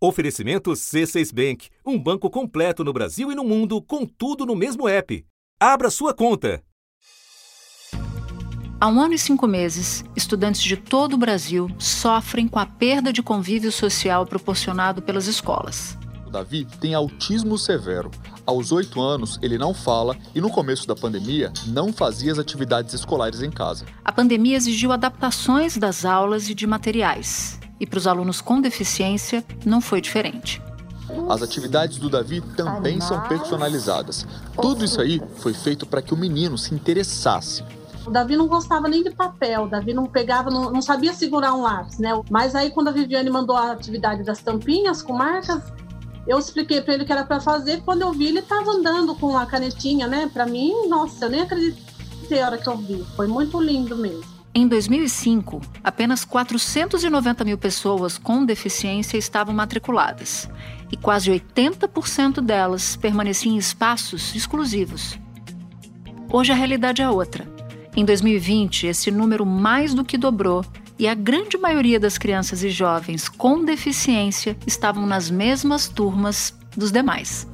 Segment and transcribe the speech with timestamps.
[0.00, 4.88] Oferecimento C6 Bank, um banco completo no Brasil e no mundo, com tudo no mesmo
[4.88, 5.26] app.
[5.58, 6.62] Abra sua conta.
[8.80, 13.12] Há um ano e cinco meses, estudantes de todo o Brasil sofrem com a perda
[13.12, 15.98] de convívio social proporcionado pelas escolas.
[16.24, 18.08] O Davi tem autismo severo.
[18.46, 22.94] Aos oito anos, ele não fala e, no começo da pandemia, não fazia as atividades
[22.94, 23.84] escolares em casa.
[24.04, 27.57] A pandemia exigiu adaptações das aulas e de materiais.
[27.80, 30.62] E para os alunos com deficiência, não foi diferente.
[31.28, 34.26] As atividades do Davi também são personalizadas.
[34.60, 37.64] Tudo isso aí foi feito para que o menino se interessasse.
[38.06, 41.54] O Davi não gostava nem de papel, o Davi não pegava, não, não sabia segurar
[41.54, 42.10] um lápis, né?
[42.30, 45.62] Mas aí quando a Viviane mandou a atividade das tampinhas com marcas,
[46.26, 47.82] eu expliquei para ele que era para fazer.
[47.82, 50.30] Quando eu vi, ele estava andando com a canetinha, né?
[50.32, 53.04] Para mim, nossa, eu nem acreditei a hora que eu vi.
[53.16, 54.37] Foi muito lindo mesmo.
[54.58, 60.50] Em 2005, apenas 490 mil pessoas com deficiência estavam matriculadas
[60.90, 65.16] e quase 80% delas permaneciam em espaços exclusivos.
[66.28, 67.46] Hoje a realidade é outra.
[67.94, 70.64] Em 2020, esse número mais do que dobrou
[70.98, 76.90] e a grande maioria das crianças e jovens com deficiência estavam nas mesmas turmas dos
[76.90, 77.46] demais.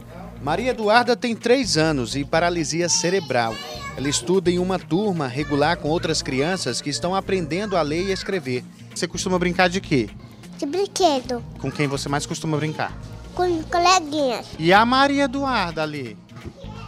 [0.42, 3.55] Maria Eduarda tem três anos e paralisia cerebral.
[3.96, 8.12] Ela estuda em uma turma regular com outras crianças que estão aprendendo a ler e
[8.12, 8.64] escrever.
[8.92, 10.10] Você costuma brincar de quê?
[10.58, 11.44] De brinquedo.
[11.60, 12.92] Com quem você mais costuma brincar?
[13.34, 14.46] Com coleguinhas.
[14.58, 16.16] E a Maria Eduarda ali?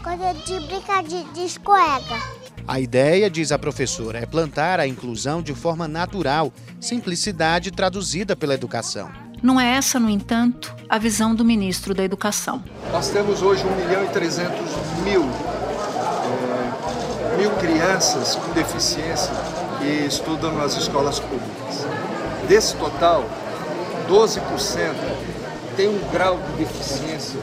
[0.02, 2.20] Coisa de brincar de, de escorrega.
[2.66, 8.54] A ideia, diz a professora, é plantar a inclusão de forma natural, simplicidade traduzida pela
[8.54, 9.08] educação.
[9.40, 12.64] Não é essa, no entanto, a visão do ministro da Educação.
[12.90, 14.52] Nós temos hoje 1 milhão e 300
[15.04, 15.24] mil
[17.36, 19.32] mil crianças com deficiência
[19.78, 21.86] que estudam nas escolas públicas.
[22.48, 23.28] Desse total,
[24.08, 24.94] 12%
[25.76, 27.38] tem um grau de deficiência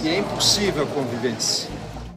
[0.00, 1.68] que é impossível a convivência.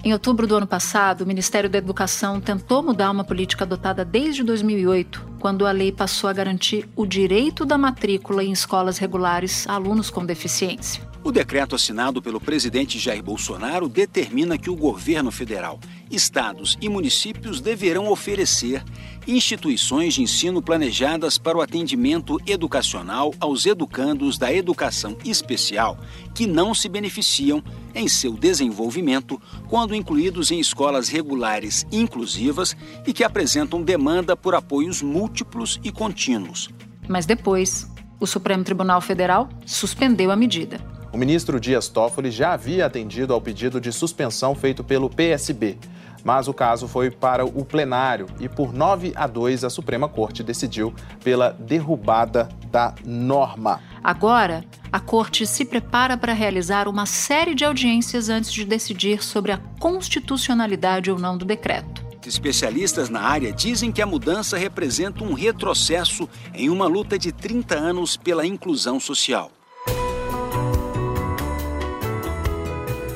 [0.06, 4.44] Em outubro do ano passado, o Ministério da Educação tentou mudar uma política adotada desde
[4.44, 9.76] 2008, quando a lei passou a garantir o direito da matrícula em escolas regulares a
[9.76, 11.14] alunos com deficiência.
[11.24, 15.80] O decreto assinado pelo presidente Jair Bolsonaro determina que o governo federal,
[16.14, 18.84] estados e municípios deverão oferecer
[19.28, 25.98] instituições de ensino planejadas para o atendimento educacional aos educandos da educação especial
[26.34, 27.64] que não se beneficiam
[27.96, 32.76] em seu desenvolvimento quando incluídos em escolas regulares inclusivas
[33.06, 36.70] e que apresentam demanda por apoios múltiplos e contínuos.
[37.08, 37.88] Mas depois,
[38.20, 40.80] o Supremo Tribunal Federal suspendeu a medida.
[41.14, 45.78] O ministro Dias Toffoli já havia atendido ao pedido de suspensão feito pelo PSB,
[46.24, 50.44] mas o caso foi para o plenário e por 9 a 2 a Suprema Corte
[50.44, 53.82] decidiu pela derrubada da norma.
[54.04, 59.52] Agora, a Corte se prepara para realizar uma série de audiências antes de decidir sobre
[59.52, 62.04] a constitucionalidade ou não do decreto.
[62.26, 67.76] Especialistas na área dizem que a mudança representa um retrocesso em uma luta de 30
[67.76, 69.52] anos pela inclusão social.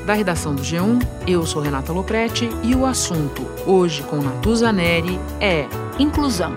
[0.08, 5.20] Da redação do G1, eu sou Renata Loprete e o assunto, hoje com Natuza Neri,
[5.42, 5.68] é
[6.00, 6.56] inclusão.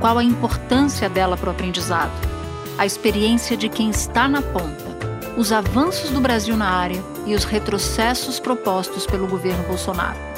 [0.00, 2.10] Qual a importância dela para o aprendizado?
[2.78, 4.96] A experiência de quem está na ponta,
[5.36, 10.31] os avanços do Brasil na área e os retrocessos propostos pelo governo Bolsonaro.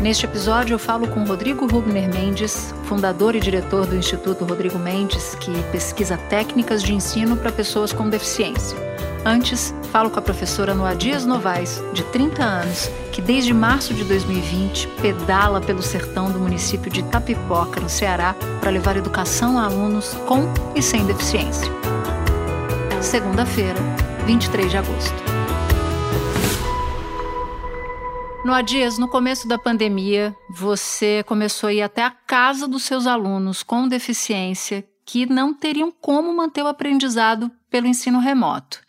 [0.00, 5.34] Neste episódio, eu falo com Rodrigo Rubner Mendes, fundador e diretor do Instituto Rodrigo Mendes,
[5.34, 8.78] que pesquisa técnicas de ensino para pessoas com deficiência.
[9.26, 14.02] Antes, falo com a professora Noa Dias Novaes, de 30 anos, que desde março de
[14.04, 20.14] 2020 pedala pelo sertão do município de Tapipoca, no Ceará, para levar educação a alunos
[20.26, 21.70] com e sem deficiência.
[23.02, 23.78] Segunda-feira,
[24.26, 25.29] 23 de agosto.
[28.42, 33.06] Noa Dias, no começo da pandemia, você começou a ir até a casa dos seus
[33.06, 38.80] alunos com deficiência que não teriam como manter o aprendizado pelo ensino remoto.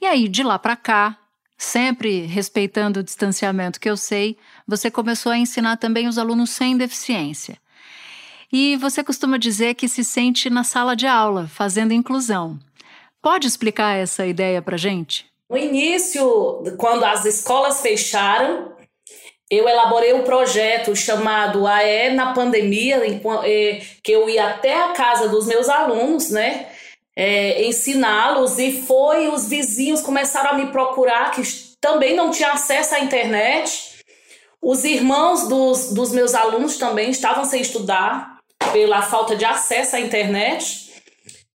[0.00, 1.18] E aí, de lá para cá,
[1.58, 6.76] sempre respeitando o distanciamento que eu sei, você começou a ensinar também os alunos sem
[6.76, 7.58] deficiência.
[8.52, 12.56] E você costuma dizer que se sente na sala de aula, fazendo inclusão.
[13.20, 15.26] Pode explicar essa ideia para gente?
[15.50, 18.71] No início, quando as escolas fecharam,
[19.52, 23.02] eu elaborei um projeto chamado AE na pandemia,
[23.44, 26.66] eh, que eu ia até a casa dos meus alunos, né?
[27.16, 31.42] é, ensiná-los e foi os vizinhos começaram a me procurar que
[31.80, 33.92] também não tinha acesso à internet.
[34.60, 38.38] Os irmãos dos, dos meus alunos também estavam sem estudar
[38.72, 40.91] pela falta de acesso à internet.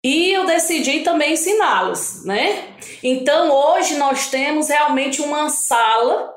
[0.06, 2.76] E eu decidi também ensiná-los, né?
[3.02, 6.32] Então hoje nós temos realmente uma sala,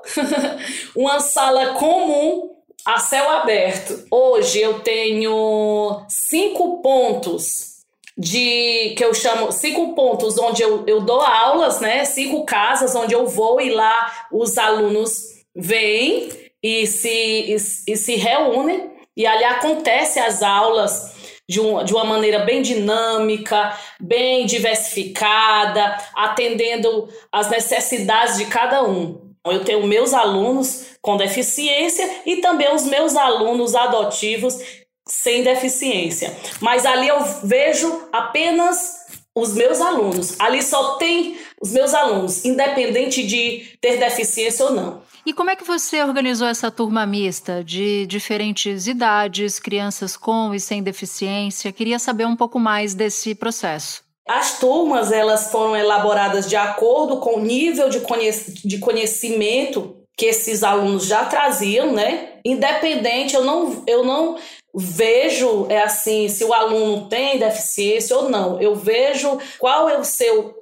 [0.98, 2.50] uma sala comum
[2.83, 4.07] a céu aberto.
[4.10, 7.83] Hoje eu tenho cinco pontos
[8.18, 12.06] de que eu chamo cinco pontos onde eu, eu dou aulas, né?
[12.06, 15.21] Cinco casas onde eu vou e lá os alunos
[15.56, 16.27] vêm
[16.63, 21.19] e se, e, e se reúnem e ali acontece as aulas
[21.49, 29.33] de, um, de uma maneira bem dinâmica, bem diversificada, atendendo às necessidades de cada um.
[29.43, 34.59] Eu tenho meus alunos com deficiência e também os meus alunos adotivos
[35.07, 36.37] sem deficiência.
[36.61, 40.39] Mas ali eu vejo apenas os meus alunos.
[40.39, 45.01] Ali só tem os meus alunos, independente de ter deficiência ou não.
[45.25, 50.60] E como é que você organizou essa turma mista de diferentes idades, crianças com e
[50.60, 51.71] sem deficiência?
[51.71, 54.04] Queria saber um pouco mais desse processo.
[54.27, 60.27] As turmas elas foram elaboradas de acordo com o nível de, conhec de conhecimento que
[60.27, 62.33] esses alunos já traziam, né?
[62.45, 64.38] Independente, eu não, eu não
[64.75, 68.62] vejo é assim se o aluno tem deficiência ou não.
[68.62, 70.54] Eu vejo qual é o seu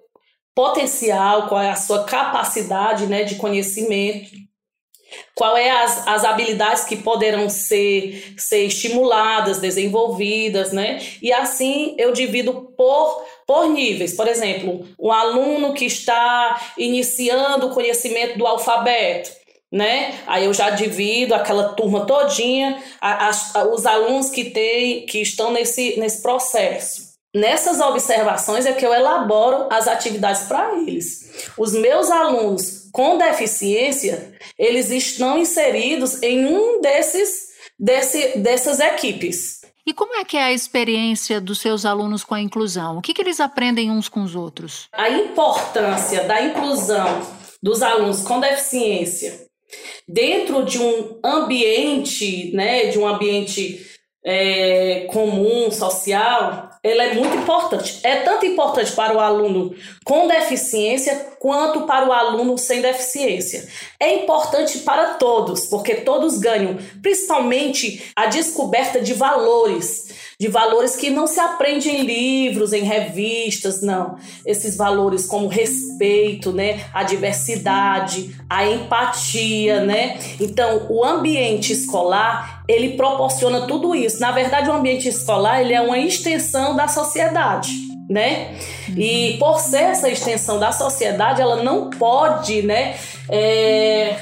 [0.55, 4.46] potencial, qual é a sua capacidade, né, de conhecimento.
[5.35, 11.01] Qual é as, as habilidades que poderão ser, ser estimuladas, desenvolvidas, né?
[11.21, 14.13] E assim eu divido por por níveis.
[14.13, 19.31] Por exemplo, um aluno que está iniciando o conhecimento do alfabeto
[19.71, 20.17] né?
[20.25, 25.99] Aí eu já divido aquela turma todinha, as, os alunos que tem, que estão nesse,
[25.99, 27.06] nesse processo.
[27.35, 31.49] Nessas observações é que eu elaboro as atividades para eles.
[31.57, 37.47] Os meus alunos com deficiência, eles estão inseridos em um desses
[37.77, 39.61] desse, dessas equipes.
[39.85, 42.97] E como é que é a experiência dos seus alunos com a inclusão?
[42.97, 44.89] O que, que eles aprendem uns com os outros?
[44.91, 47.21] A importância da inclusão
[47.61, 49.47] dos alunos com deficiência
[50.07, 53.85] dentro de um ambiente, né, de um ambiente
[54.25, 57.99] é, comum, social, ela é muito importante.
[58.03, 63.67] É tanto importante para o aluno com deficiência quanto para o aluno sem deficiência.
[63.99, 70.07] É importante para todos, porque todos ganham, principalmente a descoberta de valores
[70.39, 74.17] de valores que não se aprende em livros, em revistas, não.
[74.45, 80.19] Esses valores como respeito, né, a diversidade, a empatia, né?
[80.39, 84.19] Então, o ambiente escolar, ele proporciona tudo isso.
[84.19, 88.55] Na verdade, o ambiente escolar, ele é uma extensão da sociedade né?
[88.95, 92.95] E por ser essa extensão da sociedade, ela não pode, né,
[93.29, 94.15] é,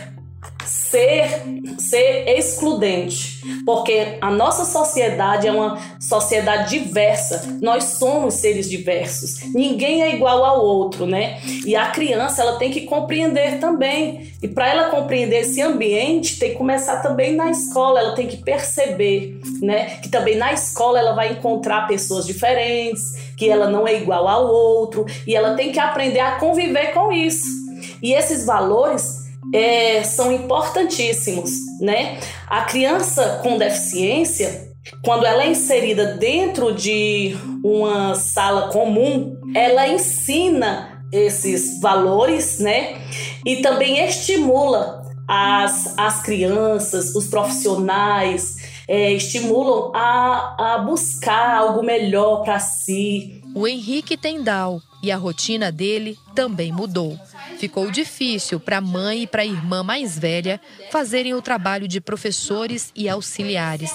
[0.95, 1.41] ser,
[1.77, 10.03] ser excludente, porque a nossa sociedade é uma sociedade diversa, nós somos seres diversos, ninguém
[10.03, 11.41] é igual ao outro, né?
[11.65, 16.51] E a criança ela tem que compreender também, e para ela compreender esse ambiente, tem
[16.51, 19.97] que começar também na escola, ela tem que perceber, né?
[20.01, 24.47] Que também na escola ela vai encontrar pessoas diferentes, que ela não é igual ao
[24.47, 27.65] outro, e ela tem que aprender a conviver com isso.
[28.01, 29.24] E esses valores
[29.55, 32.19] é, são importantíssimos, né?
[32.47, 34.69] A criança com deficiência,
[35.01, 43.01] quando ela é inserida dentro de uma sala comum, ela ensina esses valores, né?
[43.45, 52.43] E também estimula as, as crianças, os profissionais, é, estimulam a, a buscar algo melhor
[52.43, 53.41] para si.
[53.55, 57.15] O Henrique Down e a rotina dele também mudou.
[57.59, 60.59] Ficou difícil para a mãe e para a irmã mais velha
[60.91, 63.91] fazerem o trabalho de professores e auxiliares.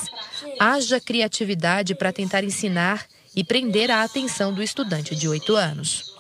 [0.61, 6.15] Haja criatividade para tentar ensinar e prender a atenção do estudante de 8 anos.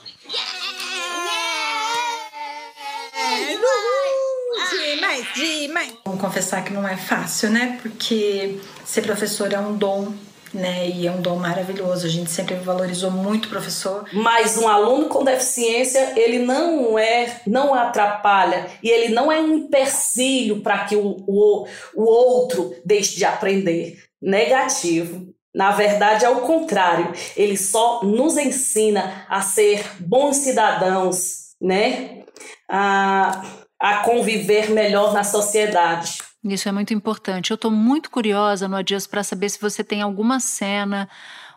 [6.04, 7.78] Vamos confessar que não é fácil, né?
[7.80, 10.12] Porque ser professor é um dom
[10.52, 10.88] né?
[10.88, 12.06] E é um dom maravilhoso.
[12.06, 14.04] A gente sempre valorizou muito o professor.
[14.12, 19.54] Mas um aluno com deficiência, ele não é, não atrapalha e ele não é um
[19.54, 24.02] empecilho para que o, o, o outro deixe de aprender.
[24.20, 25.32] Negativo.
[25.54, 27.12] Na verdade, é o contrário.
[27.36, 32.22] Ele só nos ensina a ser bons cidadãos, né?
[32.68, 33.42] A,
[33.78, 36.29] a conviver melhor na sociedade.
[36.42, 37.50] Isso é muito importante.
[37.50, 41.08] Eu estou muito curiosa no Adias para saber se você tem alguma cena,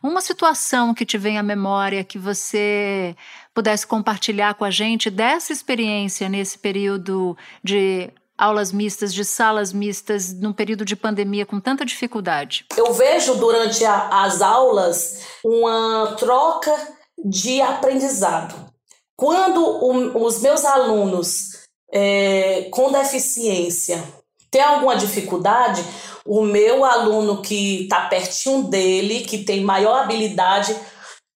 [0.02, 3.16] uma situação que te vem à memória que você
[3.54, 10.34] pudesse compartilhar com a gente dessa experiência nesse período de aulas mistas, de salas mistas,
[10.34, 12.66] num período de pandemia com tanta dificuldade?
[12.76, 16.76] Eu vejo durante a, as aulas uma troca
[17.24, 18.54] de aprendizado.
[19.16, 24.04] Quando o, os meus alunos é, com deficiência
[24.54, 25.84] têm alguma dificuldade,
[26.24, 30.76] o meu aluno que está pertinho dele, que tem maior habilidade,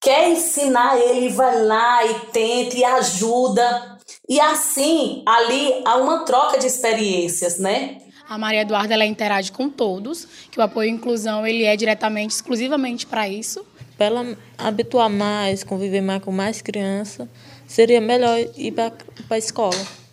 [0.00, 3.98] quer ensinar ele, vai lá e tenta e ajuda.
[4.28, 7.98] E assim, ali há uma troca de experiências, né?
[8.28, 12.34] A Maria Eduarda ela interage com todos, que o apoio à inclusão ele é diretamente,
[12.34, 13.66] exclusivamente para isso.
[13.96, 17.26] Para ela habituar mais, conviver mais com mais crianças,
[17.66, 18.92] seria melhor ir para
[19.30, 20.07] a escola.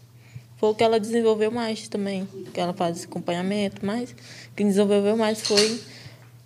[0.58, 4.16] Foi o que ela desenvolveu mais também, que ela faz acompanhamento, mas
[4.56, 5.82] que desenvolveu mais foi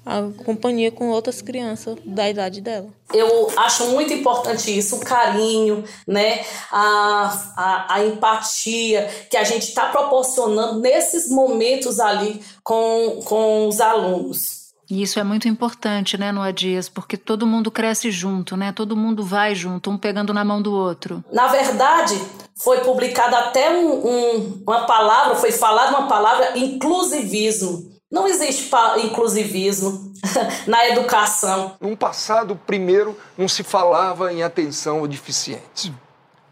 [0.05, 2.87] a companhia com outras crianças da idade dela.
[3.13, 6.43] Eu acho muito importante isso, o carinho, né?
[6.71, 13.79] a, a, a empatia que a gente está proporcionando nesses momentos ali com, com os
[13.79, 14.58] alunos.
[14.89, 18.71] E isso é muito importante, né, Noa Dias, porque todo mundo cresce junto, né?
[18.71, 21.23] Todo mundo vai junto, um pegando na mão do outro.
[21.31, 22.19] Na verdade,
[22.55, 27.99] foi publicada até um, um, uma palavra, foi falada uma palavra inclusivismo.
[28.11, 28.71] Não existe
[29.03, 30.11] inclusivismo
[30.65, 31.75] na educação.
[31.79, 35.93] No passado, primeiro, não se falava em atenção ao deficiente.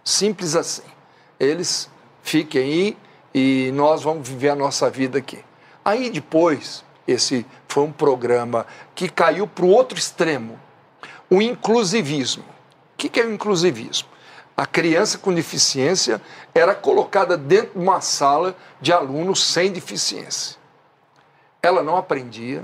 [0.03, 0.83] Simples assim.
[1.39, 1.89] Eles
[2.21, 2.97] fiquem aí
[3.33, 5.39] e nós vamos viver a nossa vida aqui.
[5.83, 10.59] Aí depois, esse foi um programa que caiu para o outro extremo,
[11.29, 12.43] o inclusivismo.
[12.43, 14.09] O que é o inclusivismo?
[14.55, 16.21] A criança com deficiência
[16.53, 20.57] era colocada dentro de uma sala de alunos sem deficiência
[21.61, 22.63] ela não aprendia,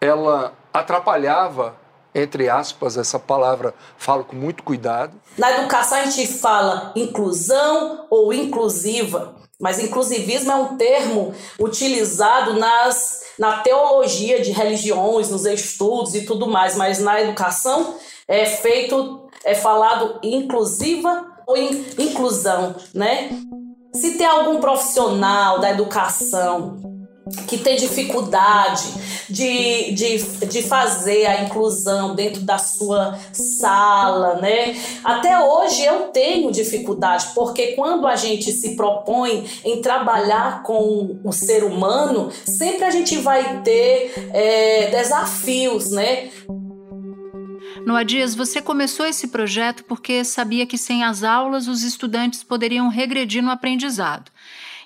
[0.00, 1.76] ela atrapalhava,
[2.22, 5.12] entre aspas, essa palavra falo com muito cuidado.
[5.36, 13.22] Na educação a gente fala inclusão ou inclusiva, mas inclusivismo é um termo utilizado nas,
[13.38, 17.96] na teologia de religiões, nos estudos e tudo mais, mas na educação
[18.26, 23.30] é feito, é falado inclusiva ou in, inclusão, né?
[23.94, 26.87] Se tem algum profissional da educação
[27.46, 28.84] que tem dificuldade
[29.28, 34.76] de, de, de fazer a inclusão dentro da sua sala, né?
[35.04, 41.32] Até hoje eu tenho dificuldade, porque quando a gente se propõe em trabalhar com o
[41.32, 46.30] ser humano, sempre a gente vai ter é, desafios, né?
[47.86, 52.88] Noa Dias, você começou esse projeto porque sabia que sem as aulas os estudantes poderiam
[52.88, 54.30] regredir no aprendizado.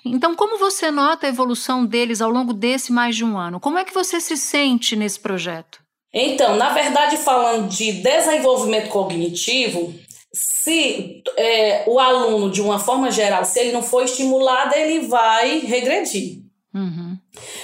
[0.05, 3.59] Então, como você nota a evolução deles ao longo desse mais de um ano?
[3.59, 5.81] Como é que você se sente nesse projeto?
[6.13, 9.93] Então, na verdade, falando de desenvolvimento cognitivo,
[10.31, 15.59] se é, o aluno, de uma forma geral, se ele não for estimulado, ele vai
[15.59, 16.41] regredir.
[16.73, 17.12] Uhum.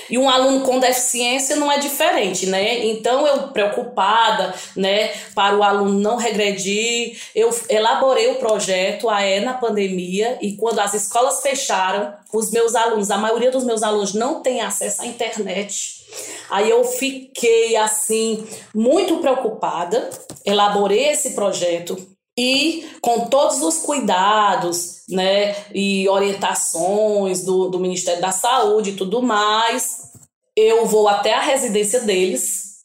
[0.09, 2.85] E um aluno com deficiência não é diferente, né?
[2.88, 9.53] Então, eu preocupada, né, para o aluno não regredir, eu elaborei o projeto AE na
[9.53, 14.41] pandemia e quando as escolas fecharam, os meus alunos, a maioria dos meus alunos não
[14.41, 15.99] tem acesso à internet.
[16.49, 20.09] Aí eu fiquei assim muito preocupada,
[20.43, 21.95] elaborei esse projeto,
[22.41, 29.22] e com todos os cuidados né, e orientações do, do Ministério da Saúde e tudo
[29.22, 30.13] mais,
[30.55, 32.77] eu vou até a residência deles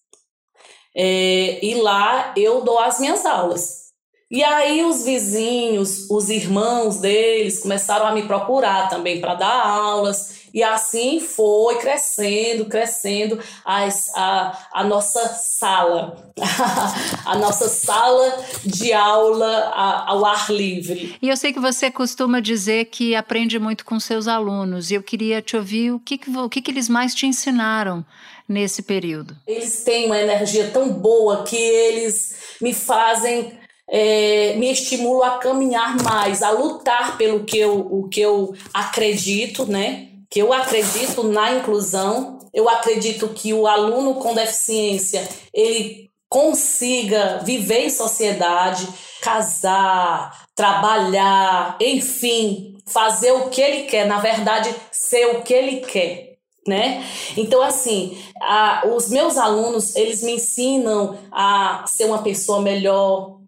[0.96, 3.84] é, e lá eu dou as minhas aulas.
[4.28, 10.43] E aí os vizinhos, os irmãos deles começaram a me procurar também para dar aulas.
[10.54, 16.32] E assim foi crescendo, crescendo as, a, a nossa sala,
[17.26, 21.16] a nossa sala de aula a, ao ar livre.
[21.20, 25.02] E eu sei que você costuma dizer que aprende muito com seus alunos, e eu
[25.02, 28.06] queria te ouvir o que, que, o que, que eles mais te ensinaram
[28.48, 29.36] nesse período.
[29.48, 33.58] Eles têm uma energia tão boa que eles me fazem
[33.88, 39.66] é, me estimulam a caminhar mais, a lutar pelo que eu, o que eu acredito,
[39.66, 40.13] né?
[40.34, 47.86] Que eu acredito na inclusão, eu acredito que o aluno com deficiência ele consiga viver
[47.86, 48.88] em sociedade,
[49.22, 56.34] casar, trabalhar, enfim, fazer o que ele quer, na verdade, ser o que ele quer.
[56.66, 57.06] Né?
[57.36, 63.38] Então, assim, a, os meus alunos, eles me ensinam a ser uma pessoa melhor,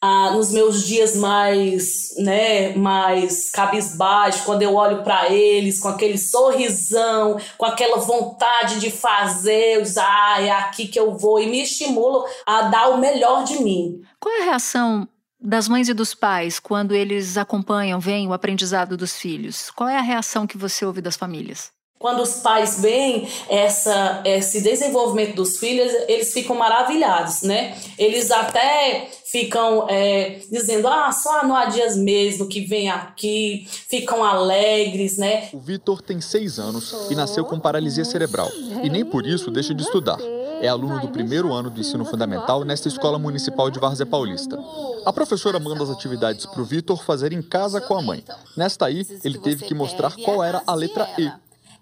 [0.00, 6.18] ah, nos meus dias mais, né, mais cabisbaixo, quando eu olho para eles com aquele
[6.18, 11.46] sorrisão, com aquela vontade de fazer, eu digo, ah, é aqui que eu vou, e
[11.46, 14.00] me estimulam a dar o melhor de mim.
[14.20, 15.08] Qual é a reação
[15.40, 19.70] das mães e dos pais quando eles acompanham, veem o aprendizado dos filhos?
[19.70, 21.75] Qual é a reação que você ouve das famílias?
[21.98, 27.76] Quando os pais veem essa, esse desenvolvimento dos filhos, eles ficam maravilhados, né?
[27.98, 34.22] Eles até ficam é, dizendo, ah, só não há dias mesmo que vem aqui, ficam
[34.22, 35.48] alegres, né?
[35.52, 38.50] O Vitor tem seis anos e nasceu com paralisia cerebral
[38.82, 40.18] e nem por isso deixa de estudar.
[40.60, 44.58] É aluno do primeiro ano do ensino fundamental nesta escola municipal de Várzea Paulista.
[45.04, 48.24] A professora manda as atividades para o Vitor fazer em casa com a mãe.
[48.56, 51.30] Nesta aí, ele teve que mostrar qual era a letra E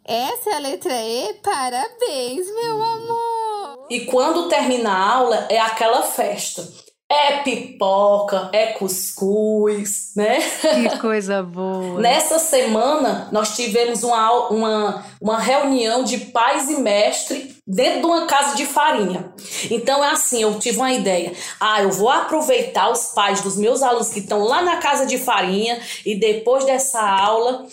[0.07, 1.35] essa é a letra E?
[1.43, 3.87] Parabéns, meu amor!
[3.91, 6.67] E quando termina a aula, é aquela festa.
[7.11, 10.39] É pipoca, é cuscuz, né?
[10.41, 12.01] Que coisa boa!
[12.01, 18.27] Nessa semana, nós tivemos uma, uma, uma reunião de pais e mestre dentro de uma
[18.27, 19.33] casa de farinha.
[19.71, 21.33] Então é assim, eu tive uma ideia.
[21.59, 25.17] Ah, eu vou aproveitar os pais dos meus alunos que estão lá na casa de
[25.17, 27.67] farinha e depois dessa aula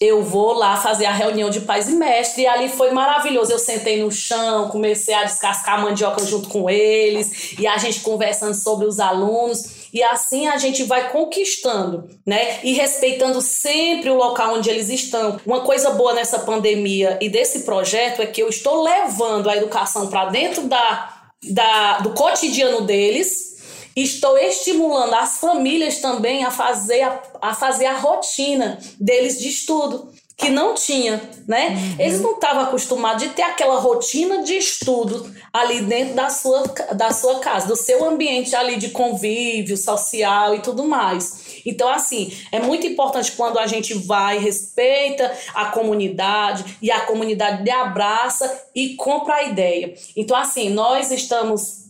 [0.00, 3.50] eu vou lá fazer a reunião de pais e mestres, e ali foi maravilhoso.
[3.50, 8.00] Eu sentei no chão, comecei a descascar a mandioca junto com eles, e a gente
[8.00, 12.60] conversando sobre os alunos, e assim a gente vai conquistando, né?
[12.62, 15.40] E respeitando sempre o local onde eles estão.
[15.44, 20.06] Uma coisa boa nessa pandemia e desse projeto é que eu estou levando a educação
[20.06, 23.57] para dentro da, da, do cotidiano deles
[24.02, 30.12] Estou estimulando as famílias também a fazer a, a fazer a rotina deles de estudo
[30.36, 31.70] que não tinha, né?
[31.70, 31.96] Uhum.
[31.98, 36.62] Eles não estavam acostumados de ter aquela rotina de estudo ali dentro da sua,
[36.94, 41.60] da sua casa, do seu ambiente ali de convívio social e tudo mais.
[41.66, 47.64] Então, assim, é muito importante quando a gente vai, respeita a comunidade e a comunidade
[47.64, 49.92] lhe abraça e compra a ideia.
[50.16, 51.87] Então, assim, nós estamos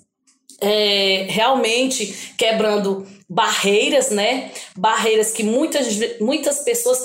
[0.60, 4.52] é, realmente quebrando barreiras, né?
[4.76, 5.86] Barreiras que muitas,
[6.20, 7.00] muitas pessoas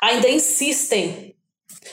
[0.00, 1.34] ainda insistem,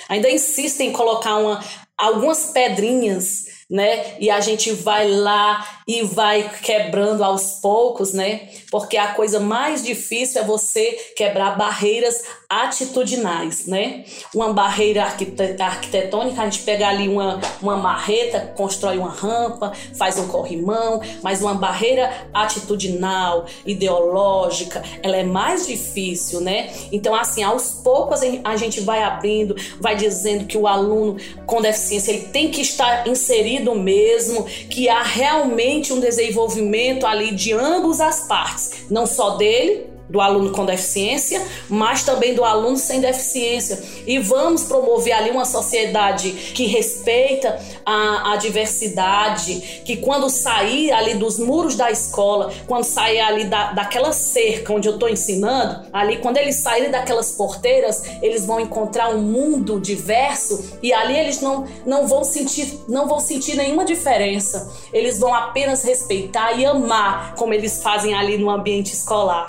[0.08, 1.63] ainda insistem em colocar uma,
[1.98, 4.16] algumas pedrinhas né?
[4.20, 8.50] E a gente vai lá e vai quebrando aos poucos, né?
[8.72, 14.06] Porque a coisa mais difícil é você quebrar barreiras atitudinais, né?
[14.34, 20.28] Uma barreira arquitetônica, a gente pega ali uma, uma marreta, constrói uma rampa, faz um
[20.28, 26.72] corrimão, mas uma barreira atitudinal, ideológica, ela é mais difícil, né?
[26.91, 32.12] Então, assim, aos poucos a gente vai abrindo, vai dizendo que o aluno com deficiência
[32.12, 38.00] ele tem que estar inserido do mesmo, que há realmente um desenvolvimento ali de ambas
[38.00, 43.82] as partes, não só dele, do aluno com deficiência, mas também do aluno sem deficiência.
[44.08, 51.13] E vamos promover ali uma sociedade que respeita a, a diversidade, que quando sair ali
[51.15, 56.17] dos muros da escola, quando sair ali da, daquela cerca onde eu estou ensinando, ali
[56.17, 61.65] quando eles saírem daquelas porteiras, eles vão encontrar um mundo diverso e ali eles não,
[61.86, 64.72] não vão sentir não vão sentir nenhuma diferença.
[64.91, 69.48] Eles vão apenas respeitar e amar como eles fazem ali no ambiente escolar.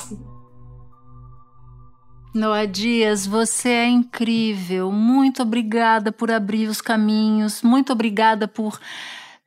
[2.33, 4.93] Noa Dias, você é incrível.
[4.93, 7.61] Muito obrigada por abrir os caminhos.
[7.61, 8.79] Muito obrigada por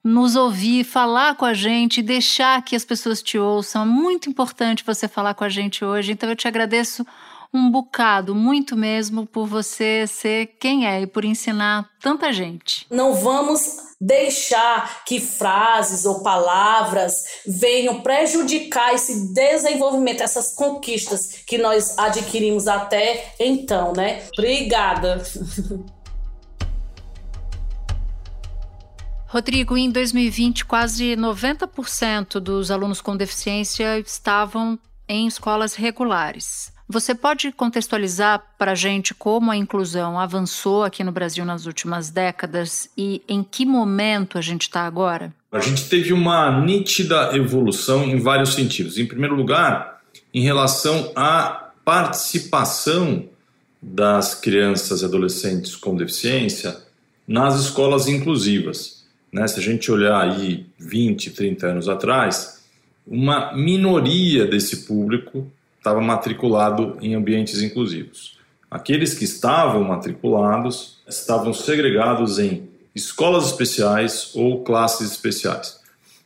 [0.03, 3.83] nos ouvir, falar com a gente, deixar que as pessoas te ouçam.
[3.83, 6.11] É muito importante você falar com a gente hoje.
[6.11, 7.07] Então eu te agradeço
[7.53, 12.87] um bocado, muito mesmo, por você ser quem é e por ensinar tanta gente.
[12.89, 17.13] Não vamos deixar que frases ou palavras
[17.45, 24.23] venham prejudicar esse desenvolvimento, essas conquistas que nós adquirimos até então, né?
[24.33, 25.21] Obrigada.
[29.27, 34.77] Rodrigo, em 2020, quase 90% dos alunos com deficiência estavam
[35.09, 36.71] em escolas regulares.
[36.87, 42.09] Você pode contextualizar para a gente como a inclusão avançou aqui no Brasil nas últimas
[42.09, 45.33] décadas e em que momento a gente está agora?
[45.51, 48.97] A gente teve uma nítida evolução em vários sentidos.
[48.97, 50.01] Em primeiro lugar,
[50.33, 53.25] em relação à participação
[53.81, 56.77] das crianças e adolescentes com deficiência
[57.27, 59.05] nas escolas inclusivas.
[59.31, 59.47] Né?
[59.47, 62.61] Se a gente olhar aí 20, 30 anos atrás,
[63.05, 65.51] uma minoria desse público
[65.83, 68.37] estava matriculado em ambientes inclusivos.
[68.71, 75.81] Aqueles que estavam matriculados estavam segregados em escolas especiais ou classes especiais.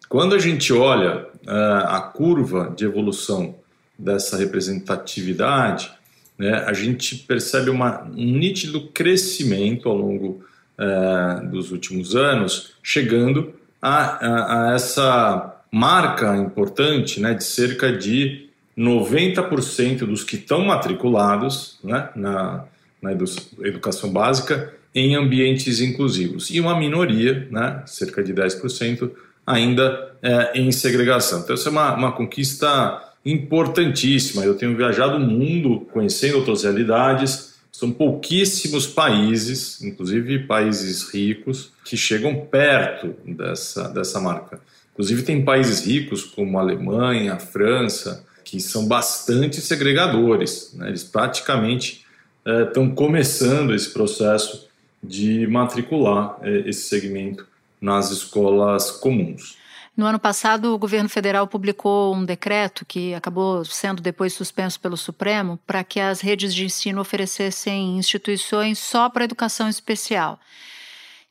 [0.08, 3.56] Quando a gente olha uh, a curva de evolução
[3.98, 5.92] dessa representatividade,
[6.38, 10.46] né, a gente percebe uma, um nítido crescimento ao longo
[10.78, 18.47] uh, dos últimos anos, chegando a, a, a essa marca importante né, de cerca de
[18.78, 22.66] 90% dos que estão matriculados né, na,
[23.02, 26.50] na educação básica em ambientes inclusivos.
[26.50, 29.12] E uma minoria, né, cerca de 10%,
[29.46, 31.40] ainda é, em segregação.
[31.40, 34.44] Então, essa é uma, uma conquista importantíssima.
[34.44, 37.56] Eu tenho viajado o mundo conhecendo outras realidades.
[37.72, 44.60] São pouquíssimos países, inclusive países ricos, que chegam perto dessa, dessa marca.
[44.94, 50.72] Inclusive, tem países ricos como a Alemanha, a França, que são bastante segregadores.
[50.74, 50.88] Né?
[50.88, 52.06] Eles praticamente
[52.46, 54.70] estão é, começando esse processo
[55.04, 57.46] de matricular é, esse segmento
[57.82, 59.58] nas escolas comuns.
[59.98, 64.96] No ano passado, o governo federal publicou um decreto que acabou sendo depois suspenso pelo
[64.96, 70.40] Supremo para que as redes de ensino oferecessem instituições só para educação especial.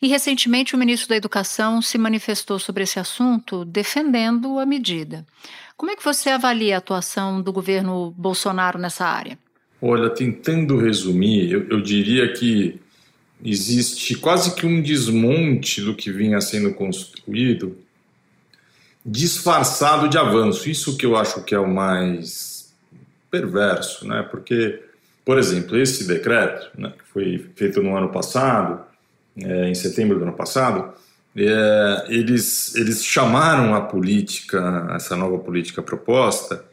[0.01, 5.25] E recentemente o ministro da Educação se manifestou sobre esse assunto, defendendo a medida.
[5.77, 9.39] Como é que você avalia a atuação do governo Bolsonaro nessa área?
[9.81, 12.81] Olha, tentando resumir, eu, eu diria que
[13.45, 17.79] existe quase que um desmonte do que vinha sendo construído,
[19.05, 20.69] disfarçado de avanço.
[20.69, 22.75] Isso que eu acho que é o mais
[23.31, 24.23] perverso, né?
[24.23, 24.83] Porque,
[25.25, 28.85] por exemplo, esse decreto, né, que foi feito no ano passado,
[29.39, 30.93] é, em setembro do ano passado,
[31.37, 36.65] é, eles, eles chamaram a política, essa nova política proposta,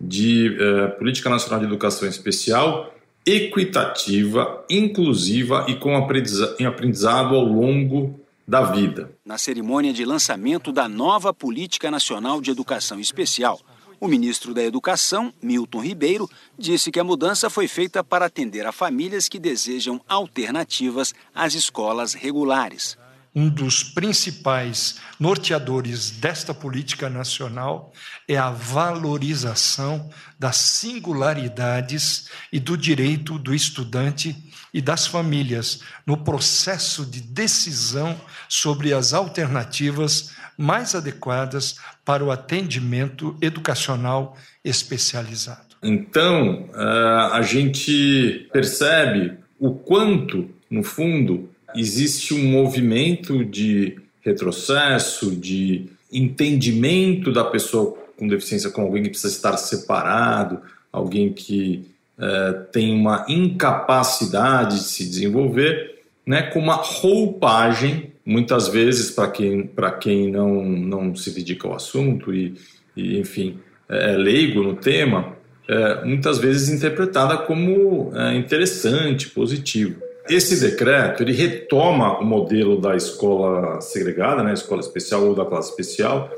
[0.00, 2.94] de é, Política Nacional de Educação Especial
[3.26, 9.10] equitativa, inclusiva e com aprendizado ao longo da vida.
[9.24, 13.60] Na cerimônia de lançamento da nova Política Nacional de Educação Especial,
[14.00, 18.72] o ministro da Educação, Milton Ribeiro, disse que a mudança foi feita para atender a
[18.72, 22.98] famílias que desejam alternativas às escolas regulares
[23.34, 27.92] um dos principais norteadores desta política nacional
[28.26, 34.36] é a valorização das singularidades e do direito do estudante
[34.74, 43.36] e das famílias no processo de decisão sobre as alternativas mais adequadas para o atendimento
[43.40, 45.70] educacional especializado.
[45.82, 55.86] Então, eh, a gente percebe o quanto, no fundo, existe um movimento de retrocesso, de
[56.12, 60.60] entendimento da pessoa com deficiência como alguém que precisa estar separado,
[60.92, 69.10] alguém que é, tem uma incapacidade de se desenvolver, né, com uma roupagem, muitas vezes,
[69.10, 72.54] para quem, quem não, não se dedica ao assunto e,
[72.94, 75.34] e enfim, é, é leigo no tema,
[75.66, 80.09] é, muitas vezes interpretada como é, interessante, positivo.
[80.28, 85.70] Esse decreto ele retoma o modelo da escola segregada, né, escola especial ou da classe
[85.70, 86.30] especial,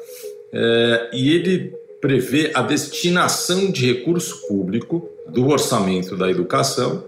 [0.53, 7.05] é, e ele prevê a destinação de recurso público do orçamento da educação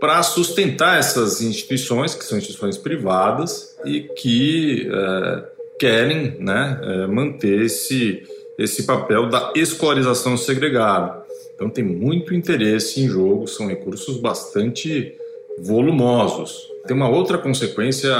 [0.00, 5.44] para sustentar essas instituições, que são instituições privadas e que é,
[5.78, 8.22] querem né, é, manter esse,
[8.56, 11.22] esse papel da escolarização segregada.
[11.54, 15.16] Então, tem muito interesse em jogo, são recursos bastante
[15.62, 16.68] volumosos.
[16.86, 18.14] Tem uma outra consequência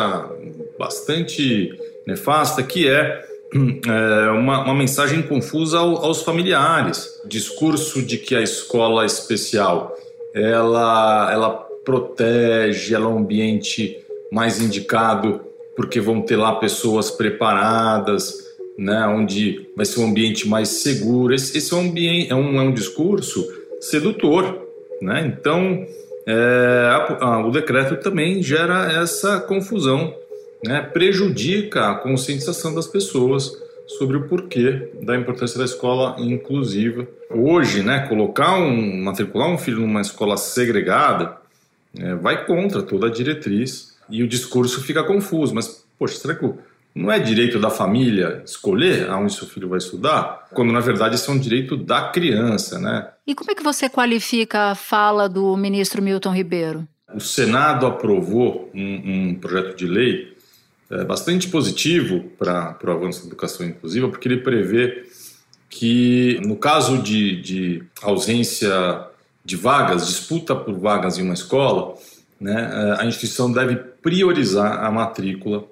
[0.78, 3.24] bastante nefasta que é,
[3.86, 7.20] é uma, uma, mensagem confusa ao, aos familiares.
[7.26, 9.96] Discurso de que a escola especial
[10.34, 11.50] ela, ela
[11.84, 13.98] protege, ela é um ambiente
[14.30, 15.40] mais indicado
[15.74, 21.32] porque vão ter lá pessoas preparadas, né, onde vai ser um ambiente mais seguro.
[21.32, 23.46] Esse, esse é, um ambiente, é, um, é um discurso
[23.80, 24.66] sedutor.
[25.00, 25.32] Né?
[25.38, 25.86] Então,
[26.30, 30.14] é, a, a, o decreto também gera essa confusão,
[30.62, 30.82] né?
[30.82, 33.50] prejudica a conscientização das pessoas
[33.86, 37.08] sobre o porquê da importância da escola inclusiva.
[37.30, 41.38] Hoje, né, colocar um, matricular um filho numa escola segregada
[41.98, 45.54] é, vai contra toda a diretriz e o discurso fica confuso.
[45.54, 46.58] Mas, poxa, será que o
[46.98, 51.30] não é direito da família escolher aonde seu filho vai estudar, quando na verdade isso
[51.30, 53.08] é um direito da criança, né?
[53.24, 56.86] E como é que você qualifica a fala do ministro Milton Ribeiro?
[57.14, 60.36] O Senado aprovou um, um projeto de lei
[60.90, 65.04] é, bastante positivo para o avanço da educação inclusiva, porque ele prevê
[65.70, 69.06] que, no caso de, de ausência
[69.44, 71.94] de vagas, disputa por vagas em uma escola,
[72.40, 75.64] né, a instituição deve priorizar a matrícula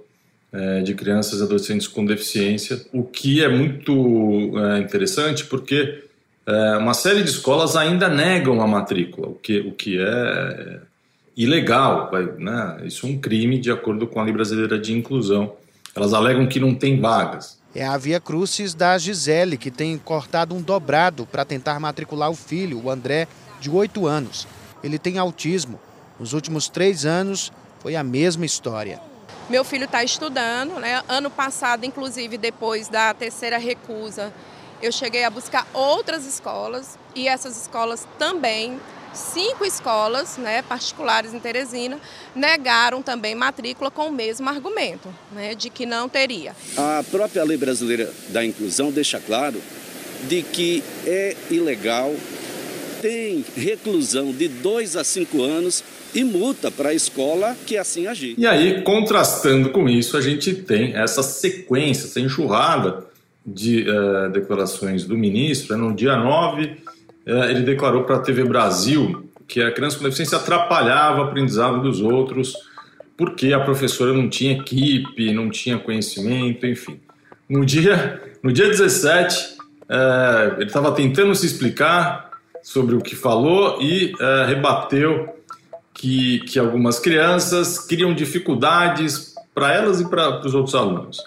[0.52, 6.04] é, de crianças e adolescentes com deficiência, o que é muito é, interessante porque
[6.46, 10.80] é, uma série de escolas ainda negam a matrícula, o que, o que é
[11.36, 12.82] ilegal, vai, né?
[12.84, 15.54] isso é um crime de acordo com a Lei Brasileira de Inclusão.
[15.94, 17.58] Elas alegam que não tem vagas.
[17.74, 22.34] É a Via Crucis da Gisele, que tem cortado um dobrado para tentar matricular o
[22.34, 23.28] filho, o André,
[23.60, 24.46] de 8 anos.
[24.82, 25.78] Ele tem autismo.
[26.18, 28.98] Nos últimos três anos, foi a mesma história.
[29.48, 31.02] Meu filho está estudando, né?
[31.08, 34.32] Ano passado, inclusive, depois da terceira recusa,
[34.82, 38.78] eu cheguei a buscar outras escolas e essas escolas também
[39.14, 41.98] cinco escolas né, particulares em Teresina
[42.34, 46.54] negaram também matrícula com o mesmo argumento, né, de que não teria.
[46.76, 49.62] A própria lei brasileira da inclusão deixa claro
[50.24, 52.14] de que é ilegal,
[53.00, 55.82] tem reclusão de dois a cinco anos
[56.16, 58.34] e multa para a escola que assim agir.
[58.38, 63.04] E aí, contrastando com isso, a gente tem essa sequência, essa enxurrada
[63.44, 65.76] de uh, declarações do ministro.
[65.76, 66.76] No dia 9,
[67.26, 71.80] é, ele declarou para a TV Brasil que a criança com deficiência atrapalhava o aprendizado
[71.82, 72.56] dos outros
[73.16, 77.00] porque a professora não tinha equipe, não tinha conhecimento, enfim.
[77.48, 79.56] No dia, no dia 17,
[79.88, 82.30] é, ele estava tentando se explicar
[82.62, 85.35] sobre o que falou e é, rebateu
[85.96, 91.18] que, que algumas crianças criam dificuldades para elas e para os outros alunos.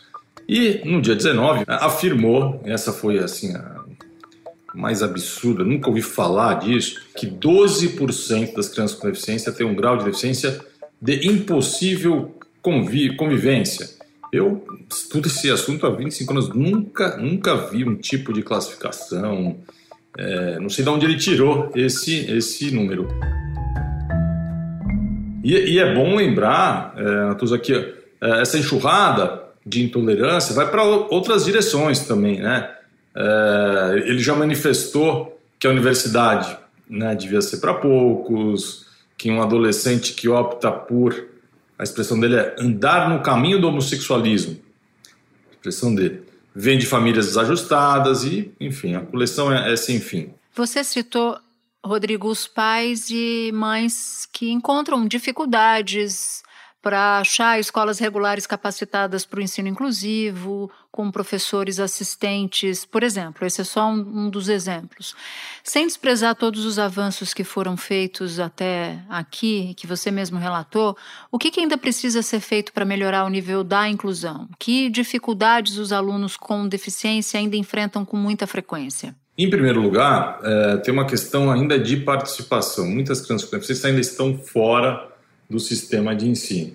[0.47, 3.79] E no dia 19 afirmou, essa foi assim a
[4.75, 9.97] mais absurda, nunca ouvi falar disso, que 12% das crianças com deficiência têm um grau
[9.97, 10.59] de deficiência
[11.01, 13.89] de impossível convi convivência.
[14.31, 19.57] Eu estudo esse assunto há 25 anos, nunca, nunca vi um tipo de classificação,
[20.15, 23.07] é, não sei de onde ele tirou esse, esse número.
[25.43, 31.45] E, e é bom lembrar, é, aqui, é, essa enxurrada de intolerância vai para outras
[31.45, 32.69] direções também, né?
[33.15, 36.57] É, ele já manifestou que a universidade
[36.89, 41.27] né, devia ser para poucos, que um adolescente que opta por,
[41.77, 44.57] a expressão dele é andar no caminho do homossexualismo,
[45.49, 46.23] a expressão dele,
[46.55, 50.33] vem de famílias desajustadas e, enfim, a coleção é, é sem fim.
[50.55, 51.37] Você citou,
[51.85, 56.43] Rodrigo, os pais e mães que encontram dificuldades
[56.81, 63.45] para achar escolas regulares capacitadas para o ensino inclusivo, com professores assistentes, por exemplo.
[63.45, 65.13] Esse é só um, um, dos exemplos.
[65.63, 70.97] Sem desprezar todos os avanços que foram feitos até aqui, que você mesmo relatou,
[71.29, 74.47] o que, que ainda precisa ser feito para melhorar o nível da inclusão?
[74.57, 79.15] Que dificuldades os alunos com deficiência ainda enfrentam com muita frequência?
[79.39, 82.85] Em primeiro lugar, é, tem uma questão ainda de participação.
[82.85, 85.07] Muitas crianças ainda estão fora
[85.49, 86.73] do sistema de ensino.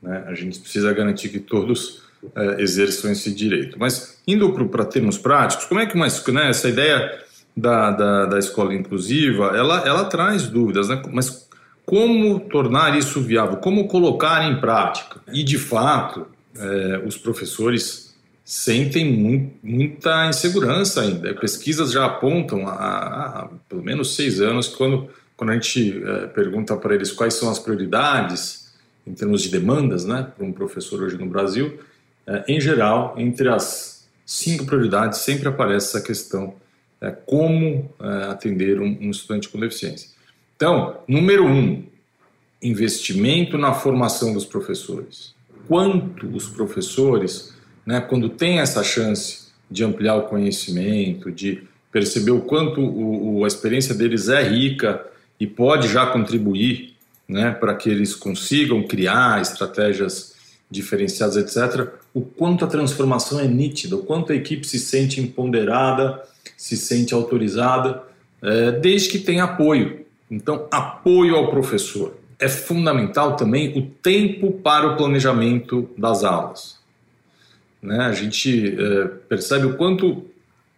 [0.00, 0.22] Né?
[0.28, 2.02] A gente precisa garantir que todos
[2.36, 3.76] é, exerçam esse direito.
[3.76, 7.24] Mas, indo para termos práticos, como é que uma, né, essa ideia
[7.56, 11.02] da, da, da, escola inclusiva, ela, ela traz dúvidas, né?
[11.12, 11.48] mas
[11.84, 13.56] como tornar isso viável?
[13.56, 15.20] Como colocar em prática?
[15.32, 18.05] E, de fato, é, os professores
[18.46, 21.34] sentem muito, muita insegurança ainda.
[21.34, 26.76] Pesquisas já apontam há, há, pelo menos seis anos, quando quando a gente é, pergunta
[26.76, 28.72] para eles quais são as prioridades
[29.06, 31.78] em termos de demandas, né, para um professor hoje no Brasil,
[32.26, 36.54] é, em geral, entre as cinco prioridades sempre aparece essa questão
[37.00, 40.10] é, como é, atender um, um, estudante com deficiência.
[40.56, 41.84] Então, número um,
[42.62, 45.34] investimento na formação dos professores.
[45.68, 47.52] Quanto os professores,
[47.86, 53.44] né, quando têm essa chance de ampliar o conhecimento, de perceber o quanto o, o,
[53.44, 55.06] a experiência deles é rica
[55.38, 56.94] e pode já contribuir
[57.28, 60.34] né, para que eles consigam criar estratégias
[60.70, 66.22] diferenciadas, etc., o quanto a transformação é nítida, o quanto a equipe se sente empoderada,
[66.56, 68.02] se sente autorizada,
[68.42, 70.04] é, desde que tenha apoio.
[70.30, 72.16] Então, apoio ao professor.
[72.38, 76.75] É fundamental também o tempo para o planejamento das aulas.
[77.82, 78.00] Né?
[78.00, 80.26] A gente é, percebe o quanto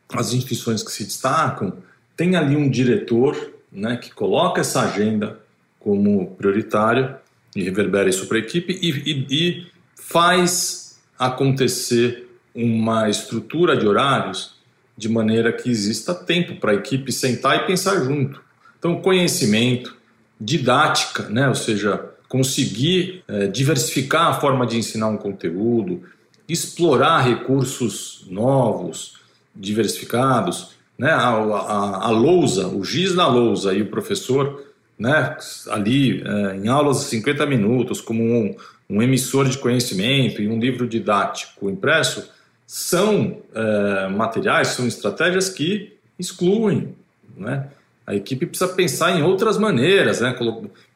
[0.08, 1.76] as instituições que se destacam
[2.16, 5.38] têm ali um diretor né, que coloca essa agenda
[5.78, 7.18] como prioritária
[7.54, 14.56] e reverbera isso para a equipe e, e, e faz acontecer uma estrutura de horários
[14.96, 18.42] de maneira que exista tempo para a equipe sentar e pensar junto.
[18.78, 19.96] Então, conhecimento,
[20.40, 21.48] didática, né?
[21.48, 26.02] ou seja, conseguir é, diversificar a forma de ensinar um conteúdo,
[26.48, 29.18] explorar recursos novos,
[29.54, 34.64] diversificados, né, a, a, a lousa, o giz na lousa e o professor
[34.98, 35.36] né,
[35.68, 38.56] ali é, em aulas de 50 minutos, como um,
[38.90, 42.28] um, emissor de conhecimento e um livro didático impresso,
[42.66, 46.94] são é, materiais, são estratégias que excluem.
[47.36, 47.68] Né?
[48.06, 50.36] A equipe precisa pensar em outras maneiras, né?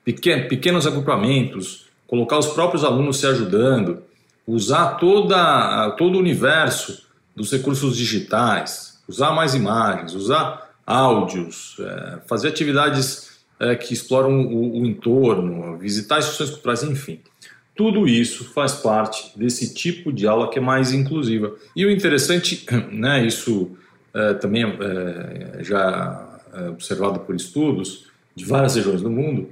[0.04, 4.02] pequenos agrupamentos, colocar os próprios alunos se ajudando,
[4.46, 12.48] usar toda, todo o universo dos recursos digitais, usar mais imagens, usar áudios, é, fazer
[12.48, 17.20] atividades é, que exploram o, o entorno, visitar instituições culturais, enfim.
[17.74, 21.54] Tudo isso faz parte desse tipo de aula que é mais inclusiva.
[21.74, 23.70] E o interessante, né, isso
[24.12, 29.50] é, também é, já é observado por estudos de várias regiões do mundo,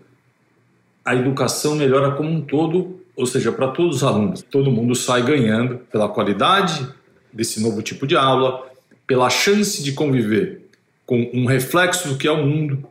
[1.05, 4.43] a educação melhora como um todo, ou seja, para todos os alunos.
[4.43, 6.87] Todo mundo sai ganhando pela qualidade
[7.33, 8.67] desse novo tipo de aula,
[9.07, 10.69] pela chance de conviver
[11.07, 12.85] com um reflexo do que é o mundo,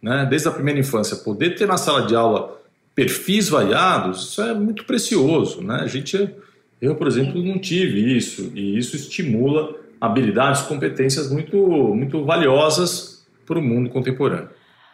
[0.00, 0.26] né?
[0.28, 1.16] desde a primeira infância.
[1.16, 2.60] Poder ter na sala de aula
[2.94, 5.60] perfis variados, isso é muito precioso.
[5.60, 5.80] Né?
[5.82, 6.30] A gente,
[6.80, 11.56] eu, por exemplo, não tive isso, e isso estimula habilidades, competências muito,
[11.94, 14.50] muito valiosas para o mundo contemporâneo.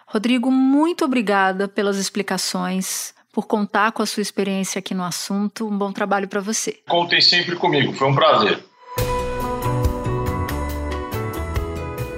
[0.07, 5.67] Rodrigo, muito obrigada pelas explicações, por contar com a sua experiência aqui no assunto.
[5.67, 6.79] Um bom trabalho para você.
[6.87, 8.63] Contem sempre comigo, foi um prazer.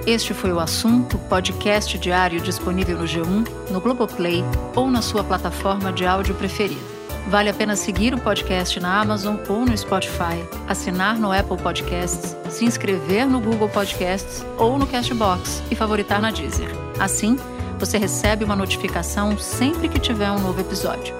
[0.05, 4.43] Este foi o assunto, podcast diário disponível no G1, no Globoplay
[4.75, 6.81] ou na sua plataforma de áudio preferida.
[7.29, 12.35] Vale a pena seguir o podcast na Amazon ou no Spotify, assinar no Apple Podcasts,
[12.49, 16.67] se inscrever no Google Podcasts ou no Castbox e favoritar na Deezer.
[16.99, 17.37] Assim,
[17.85, 21.13] você recebe uma notificação sempre que tiver um novo episódio.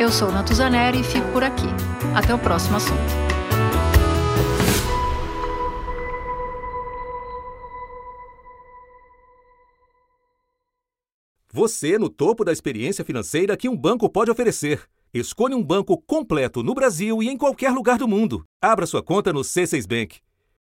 [0.00, 1.66] Eu sou Natuzaneri e fico por aqui.
[2.14, 2.96] Até o próximo assunto.
[11.52, 14.82] Você no topo da experiência financeira que um banco pode oferecer.
[15.12, 18.44] Escolha um banco completo no Brasil e em qualquer lugar do mundo.
[18.62, 20.25] Abra sua conta no C6 Bank.